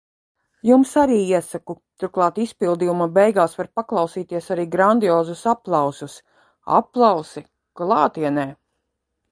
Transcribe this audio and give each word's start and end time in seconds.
Jums 0.67 0.93
arī 1.01 1.17
iesaku. 1.39 1.75
Turklāt 2.03 2.39
izpildījuma 2.45 3.07
beigās 3.19 3.53
var 3.59 3.69
paklausīties 3.81 4.49
arī 4.57 4.67
grandiozus 4.77 5.45
aplausus. 5.55 6.19
Aplausi. 6.81 7.47
Klātienē. 7.83 8.51